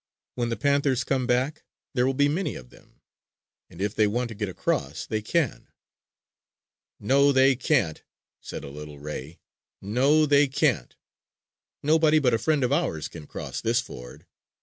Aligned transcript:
When 0.33 0.49
the 0.49 0.57
panthers 0.57 1.03
come 1.03 1.27
back 1.27 1.61
there 1.93 2.07
will 2.07 2.15
be 2.15 2.27
many 2.27 2.55
of 2.55 2.71
them; 2.71 3.01
and 3.69 3.79
if 3.79 3.93
they 3.93 4.07
want 4.07 4.29
to 4.29 4.33
get 4.33 4.49
across 4.49 5.05
they 5.05 5.21
can." 5.21 5.67
"No 6.99 7.31
they 7.31 7.55
can't," 7.55 8.01
said 8.39 8.63
a 8.63 8.69
little 8.69 8.97
ray. 8.97 9.37
"No 9.79 10.25
they 10.25 10.47
can't! 10.47 10.95
Nobody 11.83 12.17
but 12.17 12.33
a 12.33 12.39
friend 12.39 12.63
of 12.63 12.73
ours 12.73 13.07
can 13.07 13.27
cross 13.27 13.61
this 13.61 13.79
ford!" 13.79 14.25